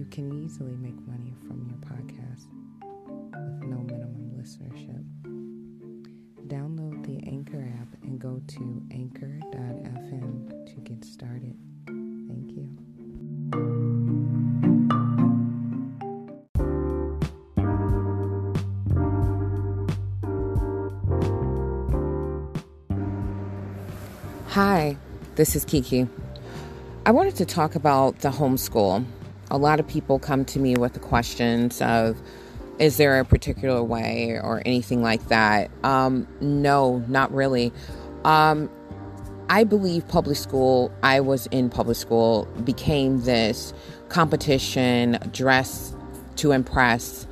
[0.00, 2.46] You can easily make money from your podcast
[2.80, 5.04] with no minimum listenership.
[6.48, 11.54] Download the Anchor app and go to anchor.fm to get started.
[11.86, 12.66] Thank you.
[24.48, 24.96] Hi,
[25.34, 26.08] this is Kiki.
[27.04, 29.04] I wanted to talk about the homeschool.
[29.50, 32.20] A lot of people come to me with the questions of,
[32.78, 35.70] is there a particular way or anything like that?
[35.84, 37.72] Um, no, not really.
[38.24, 38.70] Um,
[39.50, 43.74] I believe public school, I was in public school, became this
[44.08, 45.94] competition, dress
[46.36, 47.26] to impress,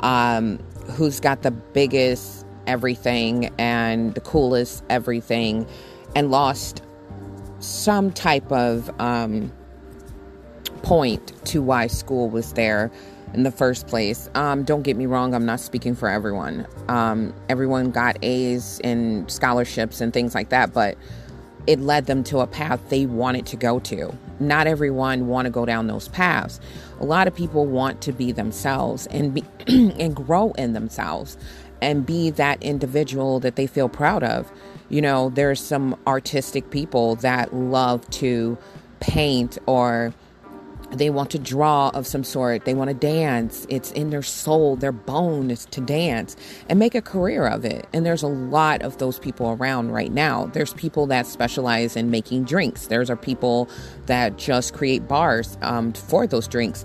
[0.00, 0.58] um,
[0.96, 5.66] who's got the biggest everything and the coolest everything,
[6.16, 6.82] and lost
[7.60, 9.52] some type of um,
[10.82, 12.90] point to why school was there
[13.34, 14.28] in the first place.
[14.34, 16.66] Um, don't get me wrong, I'm not speaking for everyone.
[16.88, 20.96] Um, everyone got A's and scholarships and things like that, but
[21.66, 24.12] it led them to a path they wanted to go to.
[24.40, 26.58] Not everyone want to go down those paths.
[26.98, 31.36] A lot of people want to be themselves and be and grow in themselves
[31.82, 34.50] and be that individual that they feel proud of.
[34.88, 38.58] You know, there's some artistic people that love to
[39.00, 40.12] paint or
[40.92, 42.64] they want to draw of some sort.
[42.64, 43.66] They want to dance.
[43.68, 46.36] It's in their soul, their bone is to dance
[46.68, 47.86] and make a career of it.
[47.92, 50.46] And there's a lot of those people around right now.
[50.46, 52.86] There's people that specialize in making drinks.
[52.86, 53.68] There's are people
[54.06, 56.84] that just create bars um, for those drinks.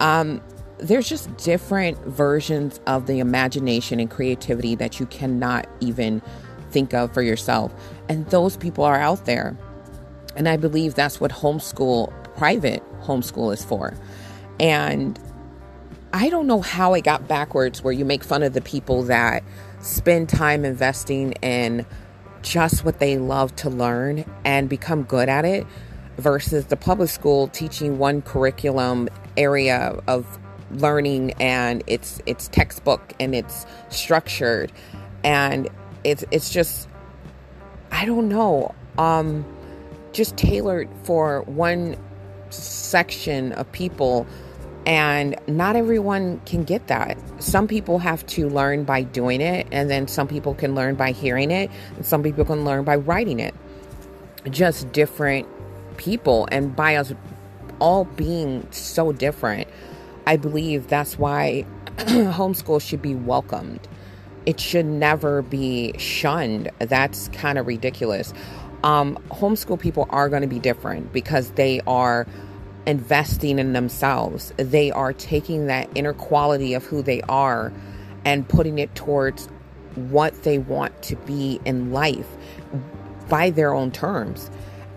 [0.00, 0.40] Um,
[0.78, 6.22] there's just different versions of the imagination and creativity that you cannot even
[6.70, 7.74] think of for yourself.
[8.08, 9.56] And those people are out there.
[10.36, 13.94] And I believe that's what homeschool, private homeschool, is for.
[14.58, 15.20] And
[16.14, 19.44] I don't know how it got backwards where you make fun of the people that
[19.82, 21.84] spend time investing in
[22.40, 25.66] just what they love to learn and become good at it
[26.16, 30.38] versus the public school teaching one curriculum area of
[30.70, 34.72] learning and it's it's textbook and it's structured
[35.24, 35.68] and
[36.04, 36.88] it's it's just
[37.92, 39.44] I don't know, um,
[40.12, 41.96] just tailored for one
[42.50, 44.26] section of people,
[44.86, 47.18] and not everyone can get that.
[47.38, 51.12] Some people have to learn by doing it, and then some people can learn by
[51.12, 53.54] hearing it, and some people can learn by writing it.
[54.50, 55.46] Just different
[55.96, 57.12] people, and by us
[57.78, 59.68] all being so different,
[60.26, 61.64] I believe that's why
[61.96, 63.86] homeschool should be welcomed
[64.46, 66.70] it should never be shunned.
[66.78, 68.32] That's kind of ridiculous.
[68.82, 72.26] Um, homeschool people are going to be different because they are
[72.86, 74.52] investing in themselves.
[74.56, 77.72] They are taking that inner quality of who they are
[78.24, 79.48] and putting it towards
[79.94, 82.28] what they want to be in life
[83.28, 84.50] by their own terms.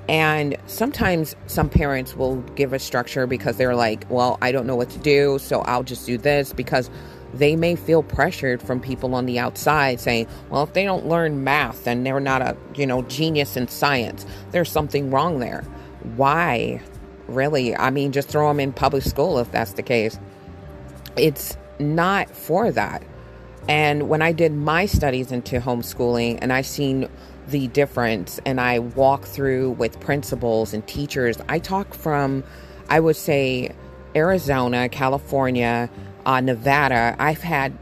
[0.09, 4.75] And sometimes some parents will give a structure because they're like, well, I don't know
[4.75, 6.89] what to do, so I'll just do this because
[7.33, 11.43] they may feel pressured from people on the outside saying, well, if they don't learn
[11.43, 15.63] math and they're not a, you know, genius in science, there's something wrong there.
[16.15, 16.81] Why?
[17.27, 17.75] Really?
[17.75, 20.19] I mean, just throw them in public school if that's the case.
[21.17, 23.03] It's not for that.
[23.67, 27.09] And when I did my studies into homeschooling and I've seen
[27.47, 32.43] the difference and I walk through with principals and teachers, I talk from,
[32.89, 33.73] I would say,
[34.15, 35.89] Arizona, California,
[36.25, 37.77] uh, Nevada, I've had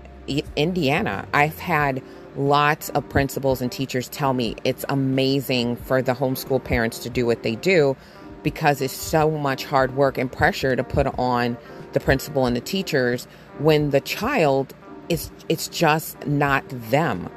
[0.56, 2.02] Indiana, I've had
[2.36, 7.26] lots of principals and teachers tell me it's amazing for the homeschool parents to do
[7.26, 7.96] what they do
[8.44, 11.58] because it's so much hard work and pressure to put on
[11.94, 13.28] the principal and the teachers
[13.60, 14.74] when the child
[15.10, 17.30] is it's just not them.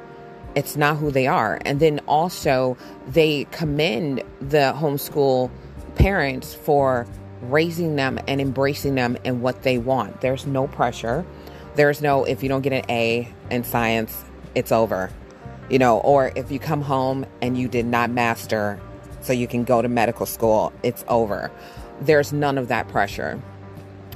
[0.55, 1.59] It's not who they are.
[1.65, 2.77] And then also
[3.07, 5.51] they commend the homeschool
[5.95, 7.05] parents for
[7.51, 11.25] raising them and embracing them and what they want there's no pressure
[11.75, 15.09] there's no if you don't get an a in science it's over
[15.69, 18.79] you know or if you come home and you did not master
[19.21, 21.51] so you can go to medical school it's over
[22.01, 23.41] there's none of that pressure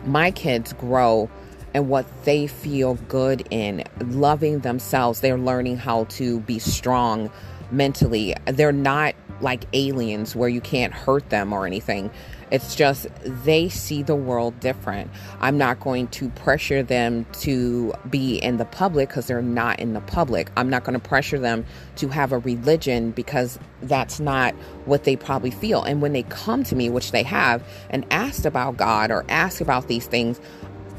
[0.06, 1.30] my kids grow
[1.74, 5.22] and what they feel good in, loving themselves.
[5.22, 7.30] They're learning how to be strong
[7.72, 8.36] mentally.
[8.46, 12.12] They're not like aliens where you can't hurt them or anything.
[12.52, 15.12] It's just they see the world different.
[15.40, 19.94] I'm not going to pressure them to be in the public because they're not in
[19.94, 20.52] the public.
[20.58, 21.66] I'm not going to pressure them
[21.98, 24.56] to have a religion because that's not
[24.86, 25.84] what they probably feel.
[25.84, 29.62] And when they come to me, which they have, and asked about God or ask
[29.62, 30.40] about these things,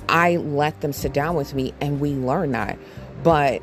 [0.09, 2.79] I let them sit down with me and we learn that.
[3.23, 3.63] But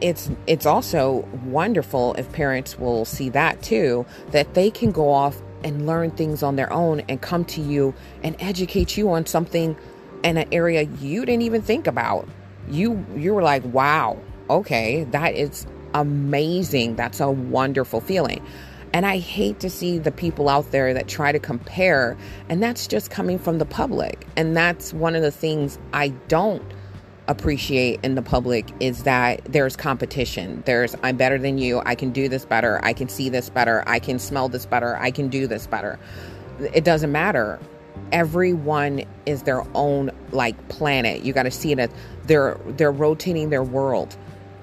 [0.00, 5.40] it's it's also wonderful if parents will see that too that they can go off
[5.66, 7.92] and learn things on their own and come to you
[8.22, 9.76] and educate you on something
[10.22, 12.28] in an area you didn't even think about.
[12.68, 14.18] You you were like wow
[14.48, 16.94] okay that is amazing.
[16.96, 18.44] That's a wonderful feeling.
[18.92, 22.16] And I hate to see the people out there that try to compare,
[22.48, 24.26] and that's just coming from the public.
[24.36, 26.62] And that's one of the things I don't
[27.28, 30.62] appreciate in the public is that there's competition.
[30.66, 31.82] There's, I'm better than you.
[31.84, 32.80] I can do this better.
[32.84, 33.82] I can see this better.
[33.86, 34.96] I can smell this better.
[34.96, 35.98] I can do this better.
[36.60, 37.58] It doesn't matter.
[38.12, 41.22] Everyone is their own like planet.
[41.22, 41.90] You got to see it as
[42.24, 44.16] they're they're rotating their world.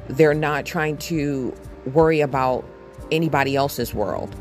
[0.08, 1.54] They're not trying to
[1.94, 2.66] worry about
[3.12, 4.36] anybody else's world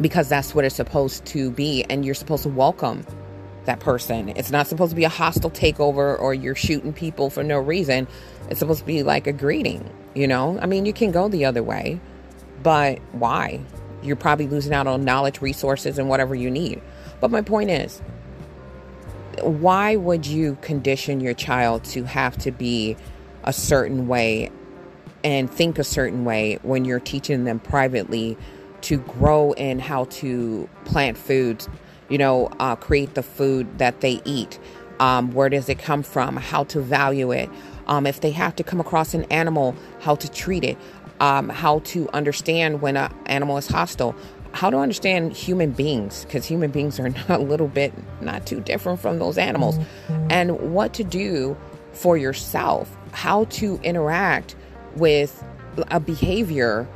[0.00, 3.04] because that's what it's supposed to be and you're supposed to welcome
[3.68, 4.30] that person.
[4.30, 8.08] It's not supposed to be a hostile takeover or you're shooting people for no reason.
[8.50, 10.58] It's supposed to be like a greeting, you know?
[10.60, 12.00] I mean, you can go the other way,
[12.62, 13.60] but why?
[14.02, 16.80] You're probably losing out on knowledge, resources, and whatever you need.
[17.20, 18.00] But my point is,
[19.42, 22.96] why would you condition your child to have to be
[23.44, 24.50] a certain way
[25.22, 28.38] and think a certain way when you're teaching them privately
[28.80, 31.68] to grow in how to plant foods,
[32.08, 34.58] you know, uh, create the food that they eat.
[35.00, 36.36] Um, where does it come from?
[36.36, 37.48] How to value it.
[37.86, 40.76] Um, if they have to come across an animal, how to treat it.
[41.20, 44.14] Um, how to understand when an animal is hostile.
[44.52, 49.00] How to understand human beings, because human beings are a little bit not too different
[49.00, 49.78] from those animals.
[49.78, 50.26] Mm-hmm.
[50.30, 51.56] And what to do
[51.92, 52.94] for yourself.
[53.12, 54.54] How to interact
[54.96, 55.44] with
[55.90, 56.88] a behavior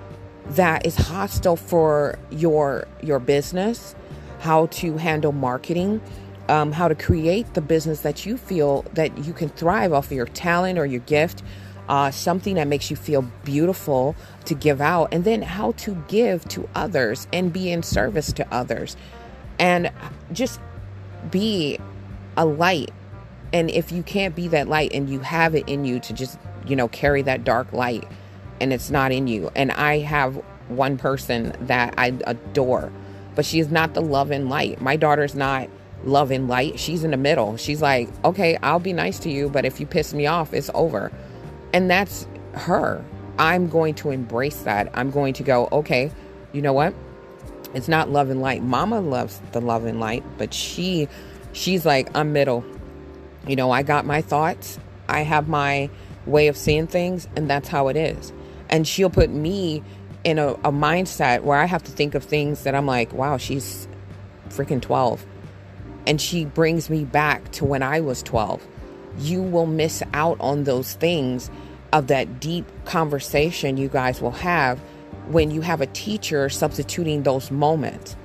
[0.50, 3.94] that is hostile for your your business,
[4.42, 6.00] how to handle marketing,
[6.48, 10.12] um, how to create the business that you feel that you can thrive off of
[10.12, 11.42] your talent or your gift,
[11.88, 16.46] uh, something that makes you feel beautiful to give out, and then how to give
[16.48, 18.96] to others and be in service to others,
[19.58, 19.90] and
[20.32, 20.60] just
[21.30, 21.78] be
[22.36, 22.90] a light.
[23.52, 26.38] And if you can't be that light and you have it in you to just
[26.66, 28.06] you know, carry that dark light
[28.60, 29.50] and it's not in you.
[29.56, 30.36] And I have
[30.68, 32.92] one person that I adore,
[33.34, 34.80] but she is not the love and light.
[34.80, 35.68] My daughter's not
[36.04, 36.78] love and light.
[36.78, 37.56] She's in the middle.
[37.56, 40.70] She's like, okay, I'll be nice to you, but if you piss me off, it's
[40.74, 41.12] over.
[41.72, 43.04] And that's her.
[43.38, 44.90] I'm going to embrace that.
[44.94, 46.12] I'm going to go, okay,
[46.52, 46.94] you know what?
[47.74, 48.62] It's not love and light.
[48.62, 51.08] Mama loves the love and light, but she
[51.52, 52.64] she's like, I'm middle.
[53.46, 54.78] You know, I got my thoughts.
[55.08, 55.88] I have my
[56.26, 58.32] way of seeing things, and that's how it is.
[58.68, 59.82] And she'll put me
[60.24, 63.36] in a, a mindset where I have to think of things that I'm like, wow,
[63.36, 63.88] she's
[64.48, 65.24] freaking 12.
[66.06, 68.64] And she brings me back to when I was 12.
[69.18, 71.50] You will miss out on those things
[71.92, 74.78] of that deep conversation you guys will have
[75.28, 78.16] when you have a teacher substituting those moments.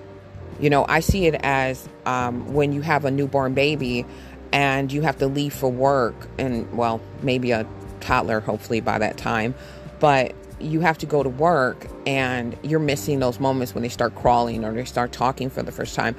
[0.60, 4.06] You know, I see it as um, when you have a newborn baby
[4.52, 7.68] and you have to leave for work, and well, maybe a
[8.00, 9.54] toddler, hopefully, by that time.
[10.00, 14.16] But you have to go to work and you're missing those moments when they start
[14.16, 16.16] crawling or they start talking for the first time.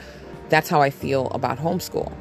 [0.49, 2.12] That's how I feel about homeschool.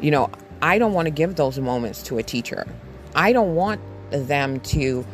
[0.00, 0.30] You know,
[0.62, 2.66] I don't want to give those moments to a teacher.
[3.14, 5.06] I don't want them to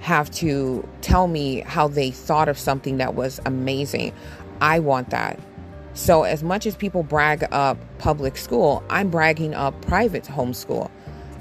[0.00, 4.12] have to tell me how they thought of something that was amazing.
[4.60, 5.38] I want that.
[5.94, 10.90] So, as much as people brag up public school, I'm bragging up private homeschool.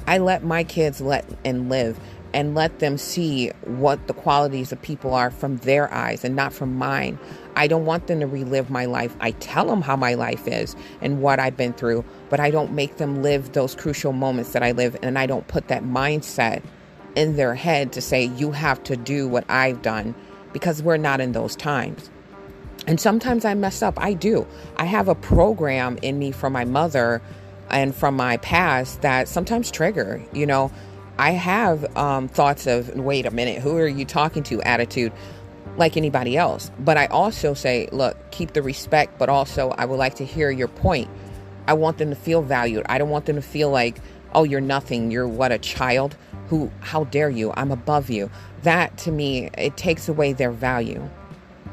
[0.08, 2.00] I let my kids let and live.
[2.34, 6.54] And let them see what the qualities of people are from their eyes and not
[6.54, 7.18] from mine.
[7.56, 9.16] I don't want them to relive my life.
[9.20, 12.74] I tell them how my life is and what I've been through, but I don't
[12.74, 16.62] make them live those crucial moments that I live and I don't put that mindset
[17.16, 20.16] in their head to say you have to do what I've done
[20.54, 22.10] because we're not in those times.
[22.88, 24.00] And sometimes I mess up.
[24.02, 24.48] I do.
[24.78, 27.22] I have a program in me from my mother
[27.70, 30.24] and from my past that sometimes trigger.
[30.34, 30.72] You know,
[31.20, 35.12] I have um, thoughts of, wait a minute, who are you talking to attitude
[35.76, 36.72] like anybody else.
[36.80, 40.50] But I also say, look, keep the respect, but also I would like to hear
[40.50, 41.10] your point.
[41.68, 42.86] I want them to feel valued.
[42.88, 44.00] I don't want them to feel like,
[44.34, 45.12] oh, you're nothing.
[45.12, 46.16] You're what, a child?
[46.48, 47.52] Who, how dare you?
[47.58, 48.32] I'm above you.
[48.64, 51.10] That to me, it takes away their value.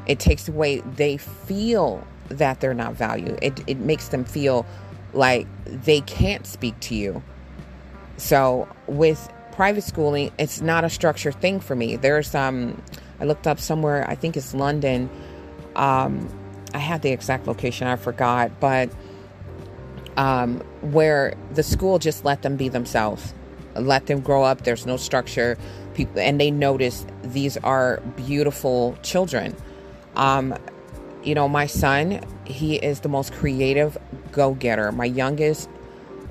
[0.07, 3.39] It takes away, they feel that they're not valued.
[3.41, 4.65] It, it makes them feel
[5.13, 7.23] like they can't speak to you.
[8.17, 11.95] So with private schooling, it's not a structured thing for me.
[11.95, 12.79] There's um
[13.19, 15.09] I looked up somewhere, I think it's London.
[15.75, 16.29] Um
[16.75, 18.91] I had the exact location, I forgot, but
[20.15, 23.33] um where the school just let them be themselves.
[23.75, 24.63] Let them grow up.
[24.63, 25.57] There's no structure.
[25.95, 29.55] People and they notice these are beautiful children.
[30.15, 30.55] Um
[31.23, 33.97] you know, my son, he is the most creative
[34.31, 34.91] go getter.
[34.91, 35.67] My youngest,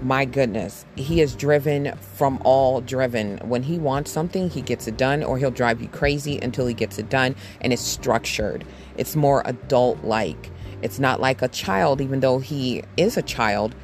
[0.03, 3.38] my goodness, he is driven from all driven.
[3.38, 6.75] When he wants something, he gets it done, or he'll drive you crazy until he
[6.75, 7.35] gets it done.
[7.61, 8.65] And it's structured,
[8.97, 10.50] it's more adult like.
[10.83, 13.75] It's not like a child, even though he is a child.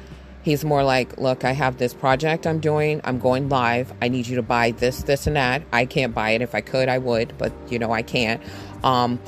[0.43, 3.01] He's more like, look, I have this project I'm doing.
[3.03, 3.93] I'm going live.
[4.01, 5.63] I need you to buy this, this, and that.
[5.71, 6.41] I can't buy it.
[6.41, 8.41] If I could, I would, but you know, I can't.
[8.83, 9.19] Um,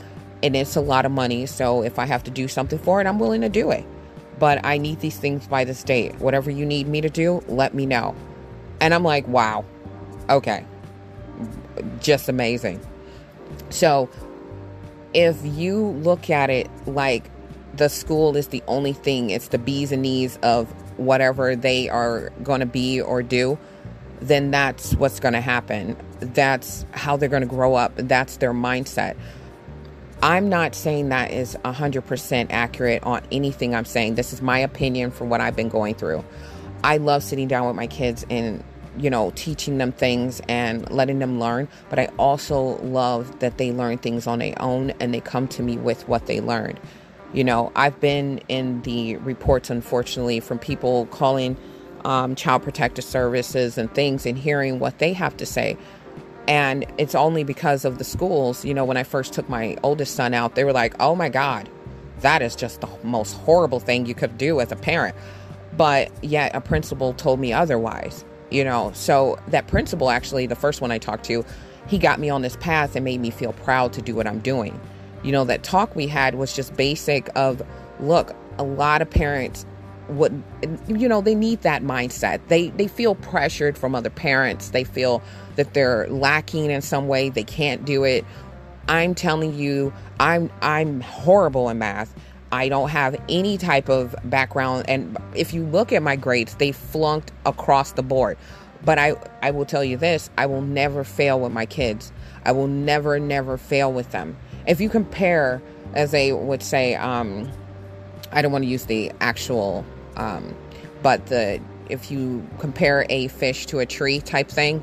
[0.44, 1.46] and it's a lot of money.
[1.46, 3.86] So if I have to do something for it, I'm willing to do it.
[4.40, 6.16] But I need these things by this date.
[6.16, 8.16] Whatever you need me to do, let me know.
[8.82, 9.64] And I'm like, wow,
[10.30, 10.66] okay,
[12.00, 12.80] just amazing.
[13.70, 14.10] So
[15.14, 17.32] if you look at it like
[17.76, 22.30] the school is the only thing, it's the bees and knees of whatever they are
[22.44, 23.58] going to be or do,
[24.22, 25.96] then that's what's going to happen.
[26.20, 27.94] That's how they're going to grow up.
[27.96, 29.16] That's their mindset.
[30.26, 34.16] I'm not saying that is 100% accurate on anything I'm saying.
[34.16, 36.26] This is my opinion from what I've been going through.
[36.84, 38.64] I love sitting down with my kids and,
[38.98, 43.72] you know, teaching them things and letting them learn, but I also love that they
[43.72, 46.80] learn things on their own and they come to me with what they learned.
[47.32, 51.56] You know, I've been in the reports, unfortunately, from people calling
[52.04, 55.78] um, child protective services and things and hearing what they have to say.
[56.48, 58.64] And it's only because of the schools.
[58.64, 61.30] You know, when I first took my oldest son out, they were like, oh my
[61.30, 61.70] God,
[62.22, 65.16] that is just the most horrible thing you could do as a parent.
[65.76, 68.92] But yet a principal told me otherwise, you know.
[68.94, 71.44] So that principal, actually, the first one I talked to,
[71.88, 74.40] he got me on this path and made me feel proud to do what I'm
[74.40, 74.80] doing.
[75.24, 77.62] You know, that talk we had was just basic of,
[78.00, 79.66] look, a lot of parents
[80.10, 80.44] would
[80.88, 82.42] you know they need that mindset.
[82.48, 84.70] They they feel pressured from other parents.
[84.70, 85.22] They feel
[85.56, 87.30] that they're lacking in some way.
[87.30, 88.26] They can't do it.
[88.88, 92.14] I'm telling you i'm i'm horrible in math.
[92.52, 94.86] I don't have any type of background.
[94.88, 98.38] And if you look at my grades they flunked across the board.
[98.84, 102.12] But i i will tell you this i will never fail with my kids.
[102.44, 104.38] I will never never fail with them.
[104.68, 105.62] If you compare
[105.94, 107.52] as they would say um
[108.32, 109.86] I don't want to use the actual
[110.18, 110.56] um,
[111.02, 114.82] but the if you compare a fish to a tree type thing,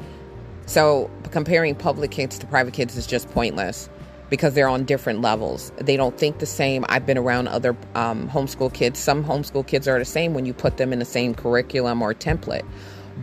[0.66, 3.88] so comparing public kids to private kids is just pointless
[4.30, 5.72] because they're on different levels.
[5.76, 6.86] They don't think the same.
[6.88, 8.98] I've been around other um, homeschool kids.
[8.98, 12.14] Some homeschool kids are the same when you put them in the same curriculum or
[12.14, 12.64] template.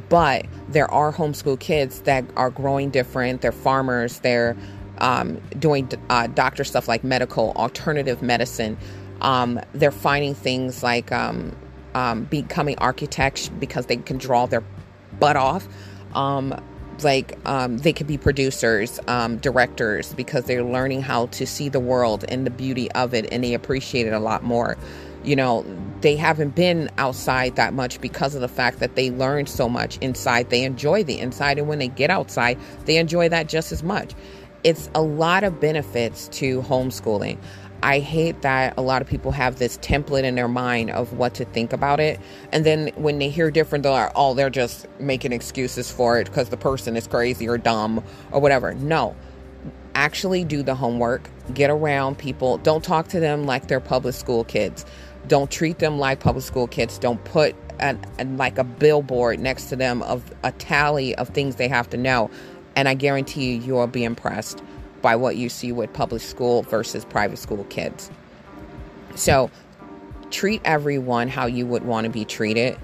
[0.07, 3.41] But there are homeschool kids that are growing different.
[3.41, 4.19] They're farmers.
[4.19, 4.55] They're
[4.99, 8.77] um, doing uh, doctor stuff like medical, alternative medicine.
[9.21, 11.55] Um, they're finding things like um,
[11.99, 14.63] um, becoming architects because they can draw their
[15.19, 15.67] butt off.
[16.13, 16.55] Um,
[17.03, 21.79] like um, they could be producers, um, directors because they're learning how to see the
[21.79, 24.77] world and the beauty of it, and they appreciate it a lot more.
[25.23, 25.65] You know,
[26.01, 29.97] they haven't been outside that much because of the fact that they learned so much
[29.99, 30.49] inside.
[30.49, 34.13] They enjoy the inside, and when they get outside, they enjoy that just as much.
[34.63, 37.37] It's a lot of benefits to homeschooling.
[37.81, 41.33] I hate that a lot of people have this template in their mind of what
[41.35, 42.19] to think about it.
[42.51, 46.25] And then when they hear different, they're like, oh, they're just making excuses for it
[46.25, 48.73] because the person is crazy or dumb or whatever.
[48.73, 49.15] No.
[49.95, 52.57] Actually, do the homework, get around people.
[52.59, 54.85] Don't talk to them like they're public school kids.
[55.27, 56.97] Don't treat them like public school kids.
[56.97, 61.55] Don't put an, an, like a billboard next to them of a tally of things
[61.55, 62.29] they have to know
[62.75, 64.61] And I guarantee you, you will be impressed
[65.01, 68.09] by what you see with public school versus private school kids.
[69.15, 69.49] So
[70.31, 72.77] treat everyone how you would want to be treated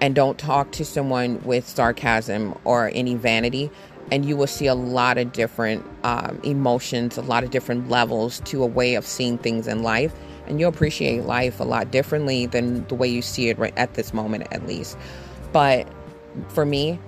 [0.00, 3.70] and don't talk to someone with sarcasm or any vanity
[4.10, 8.40] and you will see a lot of different um, emotions a lot of different levels
[8.40, 10.12] to a way of seeing things in life
[10.46, 13.94] and you'll appreciate life a lot differently than the way you see it right at
[13.94, 14.98] this moment at least
[15.52, 15.86] but
[16.48, 16.98] for me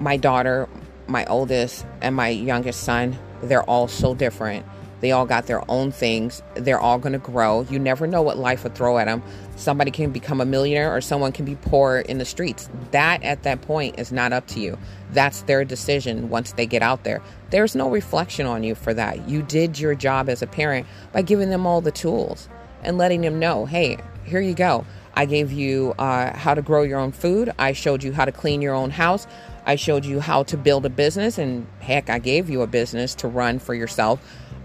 [0.00, 0.68] my daughter
[1.06, 4.64] my oldest and my youngest son they're all so different
[5.00, 6.42] they all got their own things.
[6.54, 7.62] They're all going to grow.
[7.62, 9.22] You never know what life will throw at them.
[9.56, 12.68] Somebody can become a millionaire or someone can be poor in the streets.
[12.90, 14.78] That at that point is not up to you.
[15.12, 17.22] That's their decision once they get out there.
[17.50, 19.28] There's no reflection on you for that.
[19.28, 22.48] You did your job as a parent by giving them all the tools
[22.82, 24.84] and letting them know, hey, here you go.
[25.14, 27.52] I gave you uh, how to grow your own food.
[27.58, 29.26] I showed you how to clean your own house.
[29.66, 31.38] I showed you how to build a business.
[31.38, 34.20] And heck, I gave you a business to run for yourself.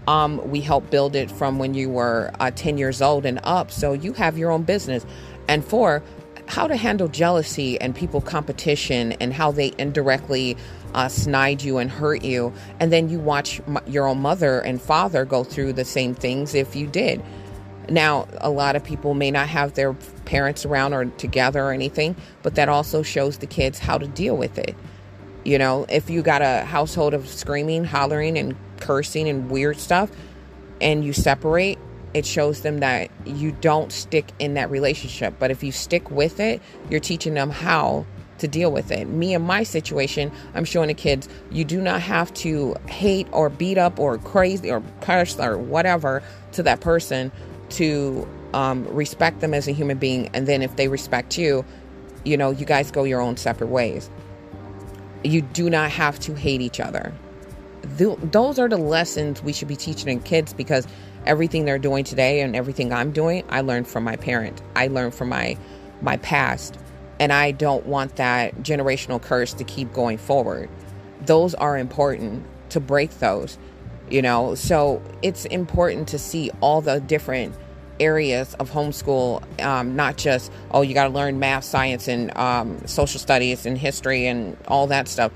[0.08, 3.70] Um, we helped build it from when you were uh, 10 years old and up.
[3.70, 5.04] So you have your own business.
[5.48, 6.02] And four,
[6.46, 10.56] how to handle jealousy and people competition and how they indirectly
[10.94, 12.52] uh, snide you and hurt you.
[12.80, 16.54] And then you watch m- your own mother and father go through the same things
[16.54, 17.22] if you did.
[17.88, 19.92] Now, a lot of people may not have their
[20.24, 24.36] parents around or together or anything, but that also shows the kids how to deal
[24.36, 24.74] with it.
[25.46, 30.10] You know, if you got a household of screaming, hollering, and cursing and weird stuff,
[30.80, 31.78] and you separate,
[32.14, 35.34] it shows them that you don't stick in that relationship.
[35.38, 36.60] But if you stick with it,
[36.90, 38.06] you're teaching them how
[38.38, 39.06] to deal with it.
[39.06, 43.48] Me and my situation, I'm showing the kids you do not have to hate or
[43.48, 47.30] beat up or crazy or curse or whatever to that person
[47.68, 50.28] to um, respect them as a human being.
[50.34, 51.64] And then if they respect you,
[52.24, 54.10] you know, you guys go your own separate ways.
[55.26, 57.12] You do not have to hate each other.
[57.98, 60.86] Th- those are the lessons we should be teaching in kids because
[61.26, 64.62] everything they're doing today and everything I'm doing, I learned from my parent.
[64.74, 65.56] I learned from my
[66.02, 66.78] my past,
[67.18, 70.68] and I don't want that generational curse to keep going forward.
[71.22, 73.58] Those are important to break those,
[74.10, 74.54] you know.
[74.54, 77.54] So it's important to see all the different
[78.00, 82.86] areas of homeschool, um, not just, oh, you got to learn math, science, and um,
[82.86, 85.32] social studies and history and all that stuff.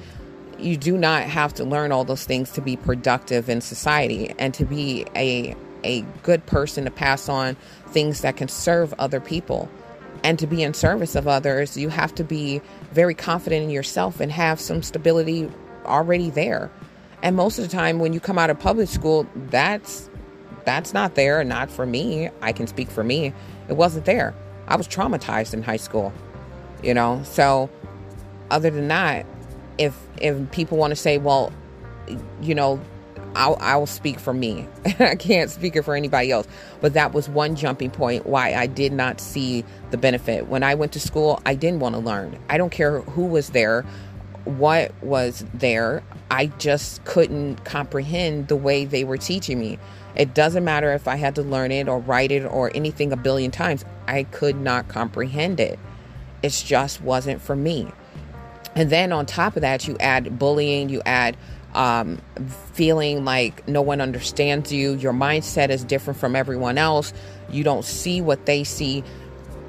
[0.59, 4.53] You do not have to learn all those things to be productive in society and
[4.55, 7.57] to be a, a good person to pass on
[7.89, 9.69] things that can serve other people.
[10.23, 12.61] And to be in service of others, you have to be
[12.93, 15.51] very confident in yourself and have some stability
[15.87, 16.71] already there.
[17.23, 20.10] And most of the time, when you come out of public school, that's
[20.65, 22.31] that's not there, not for me.
[22.41, 23.33] I can speak for me.
[23.69, 24.35] It wasn't there.
[24.69, 26.13] I was traumatized in high school,
[26.83, 27.23] you know.
[27.25, 27.71] So,
[28.51, 29.27] other than that,
[29.79, 31.53] if if people want to say, well,
[32.41, 32.81] you know,
[33.35, 34.67] I'll, I'll speak for me.
[34.99, 36.47] I can't speak it for anybody else.
[36.81, 40.49] But that was one jumping point why I did not see the benefit.
[40.49, 42.39] When I went to school, I didn't want to learn.
[42.49, 43.83] I don't care who was there,
[44.45, 46.03] what was there.
[46.31, 49.79] I just couldn't comprehend the way they were teaching me.
[50.17, 53.17] It doesn't matter if I had to learn it or write it or anything a
[53.17, 55.79] billion times, I could not comprehend it.
[56.43, 57.93] It just wasn't for me.
[58.75, 61.37] And then on top of that, you add bullying, you add
[61.75, 62.21] um,
[62.73, 67.13] feeling like no one understands you, your mindset is different from everyone else,
[67.51, 69.05] you don't see what they see.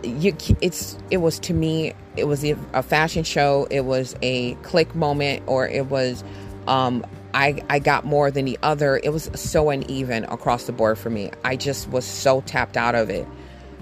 [0.03, 4.95] You, it's it was to me it was a fashion show it was a click
[4.95, 6.23] moment or it was
[6.65, 8.99] um, I, I got more than the other.
[9.03, 11.31] It was so uneven across the board for me.
[11.43, 13.27] I just was so tapped out of it.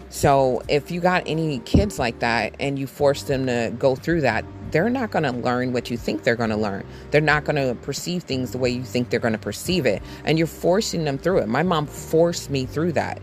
[0.09, 4.21] So if you got any kids like that and you force them to go through
[4.21, 6.85] that, they're not going to learn what you think they're going to learn.
[7.11, 10.01] They're not going to perceive things the way you think they're going to perceive it.
[10.25, 11.47] And you're forcing them through it.
[11.47, 13.21] My mom forced me through that.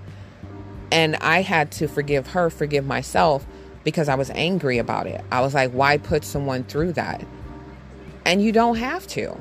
[0.93, 3.45] And I had to forgive her, forgive myself
[3.83, 5.25] because I was angry about it.
[5.31, 7.25] I was like, why put someone through that?
[8.25, 9.37] And you don't have to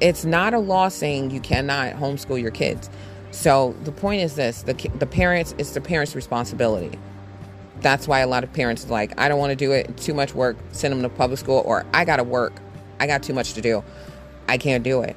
[0.00, 2.90] it's not a law saying you cannot homeschool your kids.
[3.30, 6.98] So the point is this: the the parents it's the parents' responsibility.
[7.80, 9.96] That's why a lot of parents are like, I don't want to do it.
[9.98, 10.56] Too much work.
[10.72, 12.54] Send them to public school, or I got to work.
[12.98, 13.84] I got too much to do.
[14.48, 15.14] I can't do it.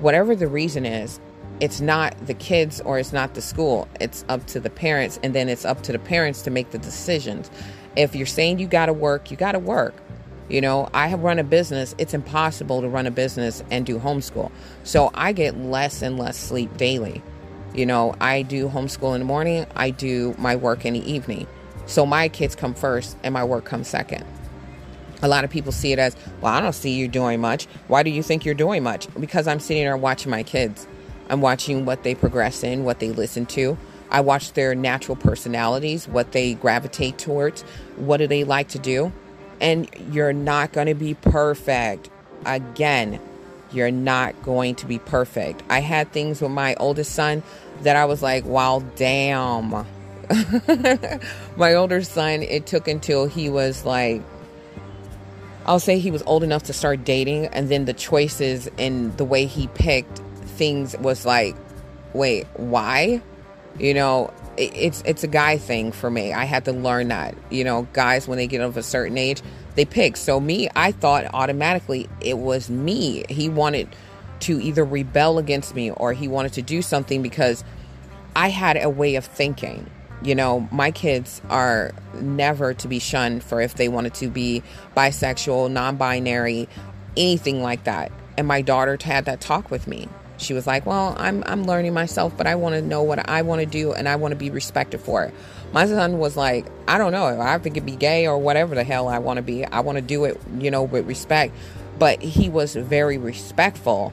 [0.00, 1.20] Whatever the reason is,
[1.60, 3.86] it's not the kids or it's not the school.
[4.00, 6.78] It's up to the parents, and then it's up to the parents to make the
[6.78, 7.50] decisions.
[7.96, 9.94] If you're saying you got to work, you got to work.
[10.50, 11.94] You know, I have run a business.
[11.96, 14.50] It's impossible to run a business and do homeschool.
[14.82, 17.22] So I get less and less sleep daily.
[17.72, 21.46] You know, I do homeschool in the morning, I do my work in the evening.
[21.86, 24.24] So my kids come first and my work comes second.
[25.22, 27.66] A lot of people see it as, well, I don't see you doing much.
[27.86, 29.06] Why do you think you're doing much?
[29.20, 30.88] Because I'm sitting there watching my kids.
[31.28, 33.78] I'm watching what they progress in, what they listen to.
[34.10, 37.62] I watch their natural personalities, what they gravitate towards,
[37.94, 39.12] what do they like to do.
[39.60, 42.10] And you're not going to be perfect.
[42.46, 43.20] Again,
[43.72, 45.62] you're not going to be perfect.
[45.68, 47.42] I had things with my oldest son
[47.82, 49.70] that I was like, wow, damn.
[51.56, 54.22] my older son, it took until he was like,
[55.66, 59.24] I'll say he was old enough to start dating, and then the choices and the
[59.24, 61.54] way he picked things was like,
[62.12, 63.22] wait, why?
[63.78, 66.32] You know, it's it's a guy thing for me.
[66.32, 67.34] I had to learn that.
[67.50, 69.42] You know, guys when they get of a certain age,
[69.74, 70.16] they pick.
[70.16, 73.24] So me, I thought automatically it was me.
[73.28, 73.88] He wanted
[74.40, 77.62] to either rebel against me or he wanted to do something because
[78.34, 79.90] I had a way of thinking.
[80.22, 84.62] You know, my kids are never to be shunned for if they wanted to be
[84.94, 86.68] bisexual, non binary,
[87.16, 88.12] anything like that.
[88.36, 90.08] And my daughter had that talk with me.
[90.40, 93.42] She was like, Well, I'm, I'm learning myself, but I want to know what I
[93.42, 95.34] want to do and I want to be respected for it.
[95.72, 97.40] My son was like, I don't know.
[97.40, 99.64] I could be gay or whatever the hell I want to be.
[99.64, 101.54] I want to do it, you know, with respect.
[101.98, 104.12] But he was very respectful,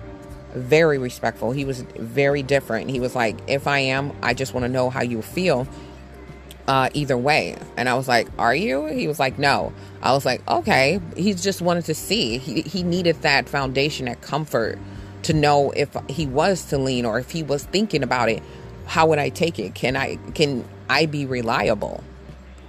[0.54, 1.52] very respectful.
[1.52, 2.90] He was very different.
[2.90, 5.68] He was like, If I am, I just want to know how you feel.
[6.68, 7.56] Uh, either way.
[7.78, 8.88] And I was like, Are you?
[8.88, 9.72] He was like, No.
[10.02, 11.00] I was like, Okay.
[11.16, 12.38] He just wanted to see.
[12.38, 14.78] He, he needed that foundation, that comfort
[15.24, 18.42] to know if he was to lean or if he was thinking about it
[18.86, 19.76] how would i take it?
[19.76, 22.04] Can i can i be reliable?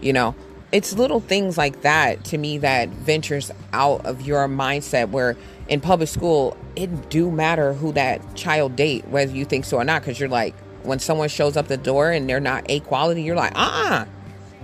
[0.00, 0.34] You know
[0.70, 5.36] it's little things like that to me that ventures out of your mindset where
[5.68, 9.84] in public school it do matter who that child date whether you think so or
[9.84, 13.22] not because you're like when someone shows up the door and they're not a quality
[13.22, 14.04] you're like uh-uh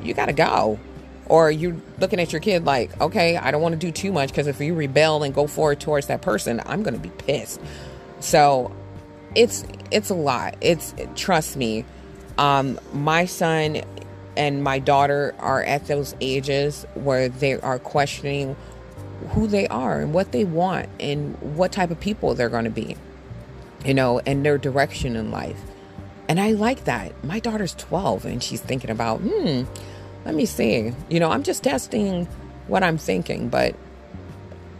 [0.02, 0.78] you gotta go
[1.26, 4.30] or you're looking at your kid like, okay, I don't want to do too much
[4.30, 7.60] because if you rebel and go forward towards that person, I'm going to be pissed.
[8.20, 8.74] So
[9.34, 10.56] it's it's a lot.
[10.60, 11.84] It's trust me.
[12.38, 13.82] Um, my son
[14.36, 18.56] and my daughter are at those ages where they are questioning
[19.30, 22.70] who they are and what they want and what type of people they're going to
[22.70, 22.96] be,
[23.84, 25.60] you know, and their direction in life.
[26.28, 27.12] And I like that.
[27.24, 29.64] My daughter's 12 and she's thinking about, hmm,
[30.24, 30.92] let me see.
[31.08, 32.26] You know, I'm just testing
[32.66, 33.74] what I'm thinking, but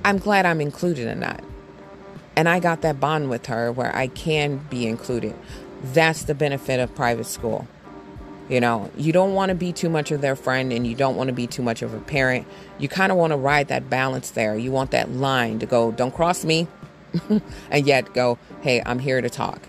[0.04, 1.44] I'm glad I'm included in that.
[2.36, 5.34] And I got that bond with her where I can be included.
[5.82, 7.68] That's the benefit of private school.
[8.48, 11.16] You know, you don't want to be too much of their friend and you don't
[11.16, 12.46] want to be too much of a parent.
[12.78, 14.56] You kind of want to ride that balance there.
[14.58, 16.68] You want that line to go, don't cross me,
[17.70, 19.60] and yet go, hey, I'm here to talk.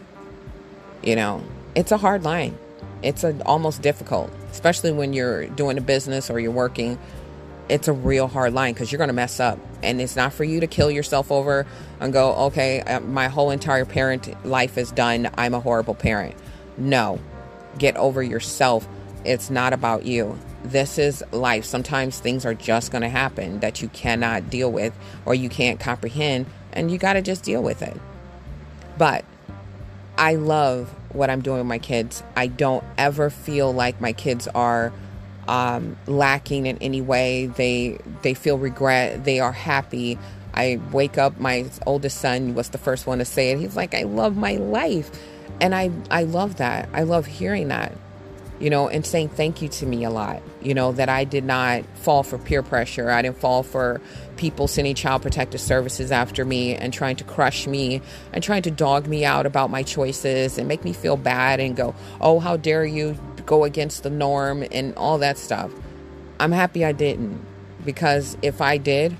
[1.03, 2.57] You know, it's a hard line.
[3.05, 6.97] It's a, almost difficult especially when you're doing a business or you're working.
[7.67, 10.45] It's a real hard line because you're going to mess up and it's not for
[10.45, 11.67] you to kill yourself over
[11.99, 15.29] and go okay uh, my whole entire parent life is done.
[15.37, 16.35] I'm a horrible parent.
[16.77, 17.19] No.
[17.77, 18.87] Get over yourself.
[19.25, 20.39] It's not about you.
[20.63, 21.65] This is life.
[21.65, 24.93] Sometimes things are just going to happen that you cannot deal with
[25.25, 27.99] or you can't comprehend and you got to just deal with it.
[28.97, 29.25] But
[30.17, 32.23] i love what I'm doing with my kids.
[32.35, 34.93] I don't ever feel like my kids are
[35.47, 37.47] um, lacking in any way.
[37.47, 39.23] They they feel regret.
[39.23, 40.17] They are happy.
[40.53, 41.39] I wake up.
[41.39, 43.59] My oldest son was the first one to say it.
[43.59, 45.11] He's like, "I love my life,"
[45.61, 46.89] and I I love that.
[46.93, 47.91] I love hearing that
[48.59, 50.41] you know, and saying thank you to me a lot.
[50.61, 53.09] You know, that I did not fall for peer pressure.
[53.09, 54.01] I didn't fall for
[54.37, 58.01] people sending child protective services after me and trying to crush me
[58.33, 61.75] and trying to dog me out about my choices and make me feel bad and
[61.75, 65.71] go, oh, how dare you go against the norm and all that stuff.
[66.39, 67.45] I'm happy I didn't
[67.83, 69.15] because if I did,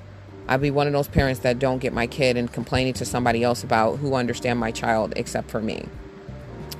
[0.48, 3.44] I'd be one of those parents that don't get my kid and complaining to somebody
[3.44, 5.88] else about who understand my child except for me.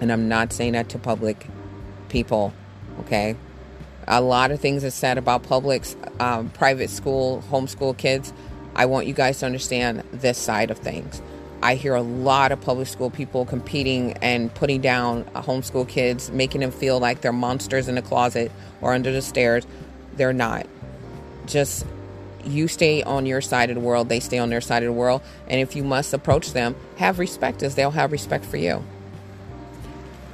[0.02, 1.48] And I'm not saying that to public
[2.16, 2.54] people.
[3.02, 3.36] Okay,
[4.08, 5.84] a lot of things are said about public,
[6.22, 8.32] um, private school, homeschool kids.
[8.74, 11.22] I want you guys to understand this side of things.
[11.62, 16.62] I hear a lot of public school people competing and putting down homeschool kids, making
[16.62, 18.50] them feel like they're monsters in the closet
[18.80, 19.68] or under the stairs.
[20.16, 20.68] They're not.
[21.48, 21.86] Just
[22.46, 24.94] you stay on your side of the world, they stay on their side of the
[24.94, 25.22] world.
[25.50, 28.86] And if you must approach them, have respect as they'll have respect for you.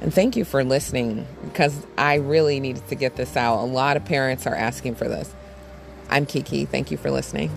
[0.02, 3.62] And thank you for listening because I really needed to get this out.
[3.62, 5.32] A lot of parents are asking for this.
[6.10, 6.64] I'm Kiki.
[6.64, 7.50] Thank you for listening.